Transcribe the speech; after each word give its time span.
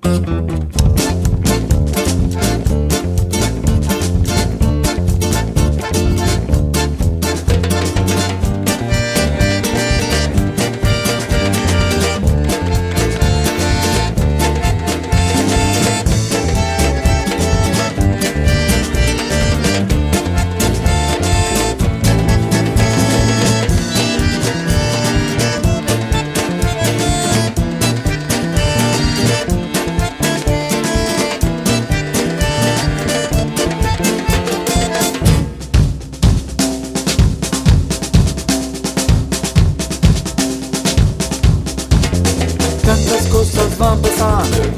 Tantas 0.00 0.97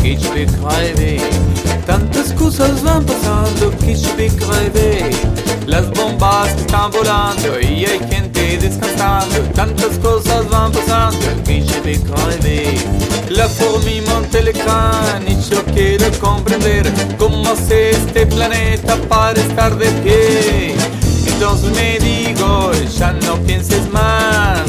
begreife 0.03 1.21
Tantas 1.87 2.33
cosas 2.33 2.83
van 2.83 3.05
pasando 3.05 3.71
que 3.79 3.93
ich 3.93 4.07
begreife 4.17 5.11
Las 5.67 5.91
bombas 5.91 6.49
están 6.57 6.91
volando 6.91 7.61
y 7.61 7.85
hay 7.85 8.01
gente 8.11 8.59
descansando. 8.59 9.37
Tantas 9.55 9.99
cosas 9.99 10.49
van 10.49 10.73
pasando 10.73 11.27
que 11.45 11.59
ich 11.59 11.83
begreife 11.83 12.75
La 13.29 13.49
forma 13.49 13.91
Montelecán 14.13 15.27
y 15.29 15.37
yo 15.51 15.65
quiero 15.75 16.07
comprender 16.19 16.93
Cómo 17.19 17.51
hace 17.51 17.91
este 17.91 18.27
planeta 18.27 18.97
para 19.09 19.39
estar 19.41 19.77
de 19.77 19.87
pie. 20.03 20.75
Entonces 21.27 21.71
me 21.75 21.99
digo, 21.99 22.73
ya 22.99 23.13
no 23.13 23.37
pienses 23.47 23.91
más. 23.91 24.61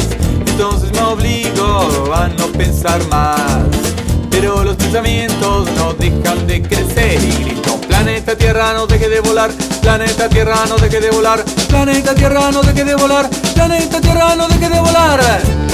Entonces 0.47 0.91
me 0.93 1.01
obligo 1.01 2.13
a 2.13 2.27
no 2.29 2.47
pensar 2.47 3.05
más. 3.09 3.90
Pero 4.31 4.63
los 4.63 4.75
pensamientos 4.75 5.69
no 5.77 5.93
dejan 5.93 6.47
de 6.47 6.61
crecer 6.61 7.21
y 7.23 7.43
grito, 7.43 7.79
planeta 7.81 8.35
Tierra 8.35 8.73
no 8.73 8.87
deje 8.87 9.09
de 9.09 9.19
volar, 9.19 9.51
planeta 9.81 10.29
Tierra 10.29 10.65
no 10.67 10.77
deje 10.77 10.99
de 10.99 11.11
volar, 11.11 11.43
planeta 11.67 12.15
Tierra 12.15 12.51
no 12.51 12.61
deje 12.63 12.83
de 12.83 12.95
volar, 12.95 13.29
planeta 13.53 14.01
Tierra 14.01 14.35
no 14.35 14.47
deje 14.47 14.69
de 14.69 14.79
volar. 14.79 15.70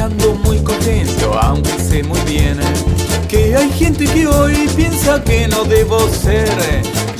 Ando 0.00 0.32
muy 0.44 0.58
contento, 0.60 1.38
aunque 1.38 1.78
sé 1.78 2.02
muy 2.02 2.20
bien 2.20 2.58
que 3.28 3.54
hay 3.54 3.70
gente 3.70 4.06
que 4.06 4.26
hoy 4.26 4.66
piensa 4.74 5.22
que 5.22 5.46
no 5.46 5.64
debo 5.64 6.08
ser. 6.08 6.48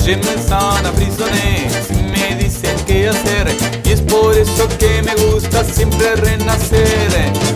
Je 0.02 0.16
me 0.16 0.34
sens 0.48 0.82
emprisonné, 0.84 1.68
me 2.10 2.42
dicen 2.42 2.74
qué 2.86 3.08
hacer, 3.08 3.54
y 3.84 3.90
es 3.90 4.00
por 4.00 4.34
eso 4.36 4.66
que 4.78 5.02
me 5.02 5.14
gusta 5.26 5.62
siempre 5.62 6.16
renacer. 6.16 7.10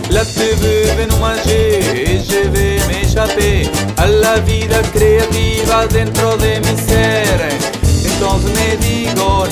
La 0.09 0.23
TV 0.23 0.95
de 0.95 1.07
no 1.07 1.17
manger, 1.17 2.21
je 2.23 2.47
vais 2.49 2.87
m'échapper 2.87 3.69
a 3.97 4.05
la 4.05 4.35
vida 4.37 4.79
creativa 4.93 5.87
dentro 5.87 6.37
de 6.37 6.61
mi 6.61 6.77
ser. 6.77 7.49
Entonces 8.05 8.51
me 8.51 8.77
digo, 8.77 9.45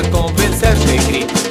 quiera 0.00 0.10
convencer, 0.10 0.76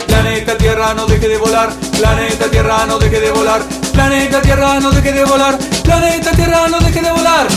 Planeta 0.07 0.57
Tierra, 0.57 0.93
no 0.93 1.05
deje 1.05 1.27
de 1.27 1.37
volar. 1.37 1.69
Planeta 1.97 2.49
Tierra, 2.49 2.85
no 2.85 2.99
deje 2.99 3.19
de 3.19 3.31
volar. 3.31 3.61
Planeta 3.93 4.41
Tierra, 4.41 4.79
no 4.79 4.91
deje 4.91 5.11
de 5.11 5.25
volar. 5.25 5.57
Planeta 5.83 6.31
Tierra, 6.31 6.67
no 6.67 6.79
deje 6.79 7.01
de 7.01 7.11
volar. 7.11 7.47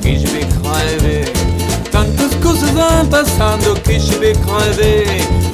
Que 0.00 0.18
je 0.18 0.26
vais 0.26 0.46
crever. 0.46 1.32
Tantas 1.90 2.34
cosas 2.42 2.72
van 2.74 3.06
pasando 3.08 3.74
que 3.82 3.98
je 3.98 4.16
vais 4.18 4.36
crever. 4.36 5.06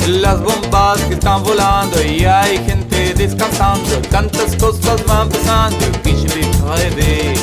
Las 0.08 0.40
bombas 0.40 1.00
que 1.02 1.14
están 1.14 1.42
volando 1.42 2.02
y 2.02 2.24
hay 2.24 2.58
gente 2.66 3.14
descansando. 3.14 4.00
Tantas 4.10 4.56
cosas 4.56 5.04
van 5.06 5.28
pasando 5.28 5.86
que 6.02 6.12
je 6.12 6.28
vais 6.28 6.48
crever. 6.56 7.34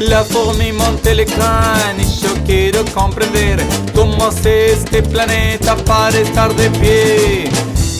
La 0.00 0.24
forma 0.24 0.64
y 0.64 0.72
Montelecán 0.72 1.98
y 1.98 2.04
yo 2.20 2.34
quiero 2.46 2.84
comprender 2.94 3.62
cómo 3.94 4.26
hace 4.26 4.72
este 4.72 5.02
planeta 5.02 5.76
para 5.76 6.18
estar 6.18 6.54
de 6.54 6.70
pie. 6.70 7.44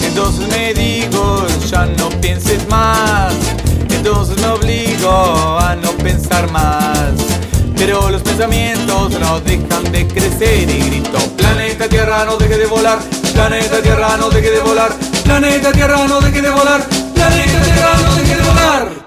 Entonces 0.03 0.49
me 0.49 0.75
digo, 0.75 1.47
ya 1.71 1.87
no 1.87 2.09
pienses 2.21 2.67
más. 2.69 3.35
Entonces 3.91 4.37
me 4.41 4.49
obligo 4.49 5.59
a 5.61 5.77
no 5.77 5.91
pensar 5.93 6.51
más. 6.51 6.82
Pensamientos 8.43 9.21
no 9.21 9.41
dejan 9.43 9.93
de 9.93 10.05
crecer 10.09 10.69
y 10.69 10.89
grito: 10.89 11.17
Planeta 11.37 11.89
Tierra, 11.89 12.25
no 12.25 12.37
deje 12.37 12.59
de 12.59 12.67
volar. 12.67 12.99
Planeta 13.33 13.81
Tierra, 13.81 14.17
no 14.17 14.31
deje 14.31 14.51
de 14.51 14.59
volar. 14.59 14.91
Planeta 15.23 15.71
Tierra, 15.71 16.09
no 16.09 16.21
deje 16.21 16.43
de 16.43 16.51
volar. 16.51 16.83
Planeta 17.15 17.63
Tierra, 17.63 17.95
no 18.03 18.17
deje 18.17 18.35
de 18.35 18.43
volar. 18.43 19.02